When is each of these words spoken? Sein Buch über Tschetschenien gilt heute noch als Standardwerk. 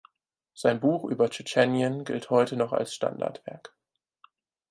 Sein 0.55 0.79
Buch 0.79 1.03
über 1.03 1.29
Tschetschenien 1.29 2.05
gilt 2.05 2.31
heute 2.31 2.55
noch 2.55 2.73
als 2.73 2.91
Standardwerk. 2.95 3.75